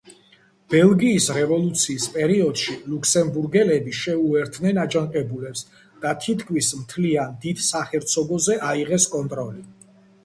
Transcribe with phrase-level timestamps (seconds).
[0.73, 5.63] ბელგიის რევოლუციის პერიოდში ლუქსემბურგელები შეუერთდნენ აჯანყებულებს
[6.07, 9.65] და თითქმის მთლიან დიდ საჰერცოგოზე აიღეს კონტროლი.